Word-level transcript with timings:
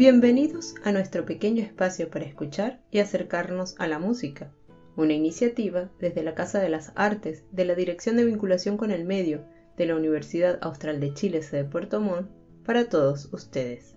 Bienvenidos 0.00 0.76
a 0.82 0.92
nuestro 0.92 1.26
pequeño 1.26 1.62
espacio 1.62 2.08
para 2.08 2.24
escuchar 2.24 2.80
y 2.90 3.00
acercarnos 3.00 3.74
a 3.78 3.86
la 3.86 3.98
música, 3.98 4.50
una 4.96 5.12
iniciativa 5.12 5.90
desde 6.00 6.22
la 6.22 6.34
Casa 6.34 6.58
de 6.58 6.70
las 6.70 6.92
Artes 6.94 7.44
de 7.52 7.66
la 7.66 7.74
Dirección 7.74 8.16
de 8.16 8.24
Vinculación 8.24 8.78
con 8.78 8.92
el 8.92 9.04
Medio 9.04 9.44
de 9.76 9.84
la 9.84 9.96
Universidad 9.96 10.58
Austral 10.62 11.00
de 11.00 11.12
Chile 11.12 11.42
de 11.42 11.64
Puerto 11.64 12.00
Montt 12.00 12.30
para 12.64 12.88
todos 12.88 13.28
ustedes. 13.34 13.94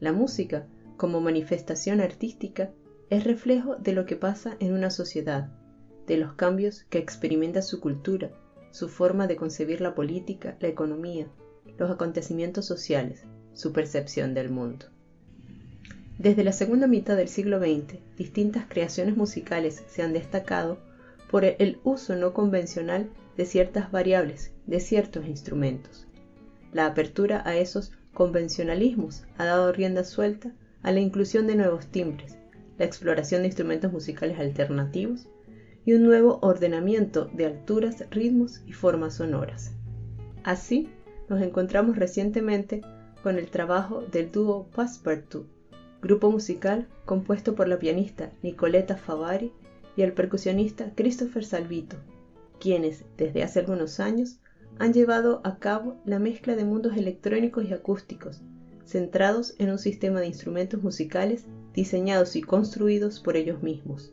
La 0.00 0.12
música, 0.12 0.66
como 0.96 1.20
manifestación 1.20 2.00
artística, 2.00 2.72
es 3.08 3.22
reflejo 3.22 3.76
de 3.76 3.92
lo 3.92 4.06
que 4.06 4.16
pasa 4.16 4.56
en 4.58 4.72
una 4.72 4.90
sociedad, 4.90 5.48
de 6.08 6.16
los 6.16 6.32
cambios 6.32 6.82
que 6.90 6.98
experimenta 6.98 7.62
su 7.62 7.78
cultura, 7.78 8.32
su 8.72 8.88
forma 8.88 9.28
de 9.28 9.36
concebir 9.36 9.80
la 9.80 9.94
política, 9.94 10.56
la 10.58 10.66
economía, 10.66 11.28
los 11.78 11.88
acontecimientos 11.88 12.66
sociales, 12.66 13.22
su 13.52 13.72
percepción 13.72 14.34
del 14.34 14.50
mundo. 14.50 14.86
Desde 16.18 16.44
la 16.44 16.52
segunda 16.52 16.86
mitad 16.86 17.16
del 17.16 17.28
siglo 17.28 17.58
XX, 17.58 17.98
distintas 18.16 18.66
creaciones 18.68 19.16
musicales 19.16 19.82
se 19.88 20.02
han 20.02 20.12
destacado 20.12 20.78
por 21.30 21.44
el 21.44 21.78
uso 21.82 22.14
no 22.14 22.32
convencional 22.32 23.10
de 23.36 23.44
ciertas 23.46 23.90
variables, 23.90 24.52
de 24.66 24.78
ciertos 24.78 25.26
instrumentos. 25.26 26.06
La 26.72 26.86
apertura 26.86 27.42
a 27.44 27.56
esos 27.56 27.92
convencionalismos 28.12 29.24
ha 29.38 29.44
dado 29.44 29.72
rienda 29.72 30.04
suelta 30.04 30.52
a 30.82 30.92
la 30.92 31.00
inclusión 31.00 31.48
de 31.48 31.56
nuevos 31.56 31.86
timbres, 31.86 32.38
la 32.78 32.84
exploración 32.84 33.42
de 33.42 33.48
instrumentos 33.48 33.92
musicales 33.92 34.38
alternativos 34.38 35.28
y 35.84 35.94
un 35.94 36.04
nuevo 36.04 36.38
ordenamiento 36.42 37.26
de 37.32 37.46
alturas, 37.46 38.04
ritmos 38.10 38.62
y 38.66 38.72
formas 38.72 39.14
sonoras. 39.14 39.72
Así, 40.44 40.88
nos 41.28 41.42
encontramos 41.42 41.96
recientemente 41.96 42.82
con 43.22 43.36
el 43.38 43.50
trabajo 43.50 44.02
del 44.02 44.30
dúo 44.30 44.68
Passepartout, 44.74 45.53
grupo 46.04 46.30
musical 46.30 46.86
compuesto 47.06 47.54
por 47.54 47.66
la 47.66 47.78
pianista 47.78 48.30
Nicoletta 48.42 48.94
Favari 48.94 49.52
y 49.96 50.02
el 50.02 50.12
percusionista 50.12 50.92
Christopher 50.94 51.46
Salvito, 51.46 51.96
quienes 52.60 53.04
desde 53.16 53.42
hace 53.42 53.60
algunos 53.60 54.00
años 54.00 54.38
han 54.78 54.92
llevado 54.92 55.40
a 55.44 55.58
cabo 55.58 55.96
la 56.04 56.18
mezcla 56.18 56.56
de 56.56 56.64
mundos 56.66 56.98
electrónicos 56.98 57.64
y 57.64 57.72
acústicos, 57.72 58.42
centrados 58.84 59.54
en 59.58 59.70
un 59.70 59.78
sistema 59.78 60.20
de 60.20 60.26
instrumentos 60.26 60.82
musicales 60.82 61.46
diseñados 61.72 62.36
y 62.36 62.42
construidos 62.42 63.18
por 63.18 63.38
ellos 63.38 63.62
mismos, 63.62 64.12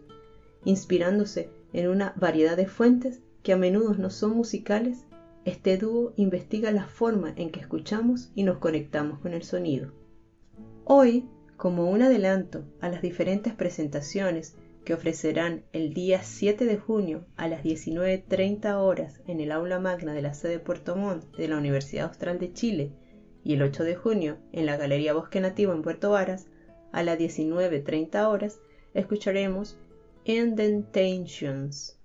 inspirándose 0.64 1.50
en 1.74 1.90
una 1.90 2.14
variedad 2.16 2.56
de 2.56 2.68
fuentes 2.68 3.20
que 3.44 3.52
a 3.52 3.58
menudo 3.58 3.96
no 3.96 4.12
son 4.12 4.32
musicales, 4.32 5.08
este 5.44 5.78
dúo 5.78 6.14
investiga 6.16 6.72
la 6.72 6.86
forma 6.86 7.34
en 7.36 7.50
que 7.50 7.60
escuchamos 7.60 8.32
y 8.34 8.44
nos 8.44 8.60
conectamos 8.60 9.20
con 9.20 9.34
el 9.34 9.44
sonido. 9.44 9.92
Hoy 10.86 11.26
como 11.62 11.92
un 11.92 12.02
adelanto 12.02 12.66
a 12.80 12.90
las 12.90 13.04
diferentes 13.04 13.54
presentaciones 13.54 14.56
que 14.84 14.96
ofrecerán 14.96 15.64
el 15.74 15.94
día 15.94 16.24
7 16.24 16.66
de 16.66 16.78
junio 16.78 17.24
a 17.36 17.48
las 17.48 17.64
19.30 17.64 18.78
horas 18.78 19.22
en 19.28 19.42
el 19.42 19.52
aula 19.52 19.78
magna 19.78 20.16
de 20.16 20.24
la 20.24 20.34
sede 20.34 20.58
Puerto 20.58 20.96
Montt 20.96 21.38
de 21.38 21.48
la 21.48 21.60
Universidad 21.60 22.08
Austral 22.08 22.40
de 22.40 22.52
Chile 22.52 22.92
y 23.44 23.54
el 23.54 23.62
8 23.62 23.84
de 23.84 23.96
junio 23.96 24.40
en 24.52 24.66
la 24.66 24.76
Galería 24.76 25.14
Bosque 25.14 25.40
Nativo 25.40 25.72
en 25.74 25.84
Puerto 25.84 26.10
Varas 26.10 26.48
a 26.92 27.04
las 27.04 27.20
19.30 27.20 28.28
horas 28.28 28.60
escucharemos 28.96 29.78
Indentations 30.26 32.01